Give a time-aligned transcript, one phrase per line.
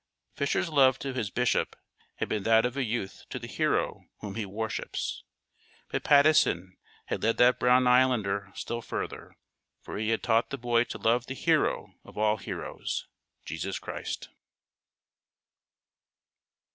[0.33, 1.75] Fisher's love to his Bishop
[2.15, 5.23] had been that of a youth to the hero whom he worships,
[5.89, 9.37] but Patteson had led that brown islander still further,
[9.83, 13.05] for he had taught the boy to love the Hero of all heroes,
[13.45, 14.29] Jesus Christ.